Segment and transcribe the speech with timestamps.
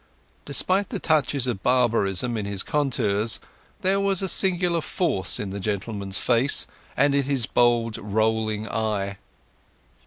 [0.45, 3.39] Despite the touches of barbarism in his contours,
[3.81, 6.65] there was a singular force in the gentleman's face,
[6.97, 9.19] and in his bold rolling eye.